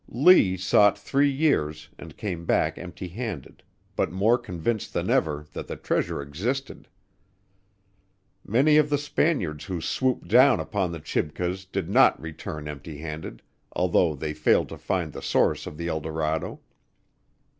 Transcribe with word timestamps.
Leigh 0.09 0.57
sought 0.57 0.97
three 0.97 1.29
years 1.29 1.89
and 1.99 2.17
came 2.17 2.43
back 2.43 2.75
empty 2.79 3.07
handed, 3.09 3.61
but 3.95 4.11
more 4.11 4.35
convinced 4.35 4.93
than 4.95 5.11
ever 5.11 5.45
that 5.53 5.67
the 5.67 5.75
treasure 5.75 6.19
existed. 6.23 6.87
Many 8.43 8.77
of 8.77 8.89
the 8.89 8.97
Spaniards 8.97 9.65
who 9.65 9.79
swooped 9.79 10.27
down 10.27 10.59
upon 10.59 10.91
the 10.91 10.99
Chibcas 10.99 11.65
did 11.65 11.87
not 11.87 12.19
return 12.19 12.67
empty 12.67 12.97
handed, 12.97 13.43
although 13.73 14.15
they 14.15 14.33
failed 14.33 14.69
to 14.69 14.77
find 14.79 15.13
the 15.13 15.21
source 15.21 15.67
of 15.67 15.77
the 15.77 15.87
El 15.87 16.01
Dorado. 16.01 16.61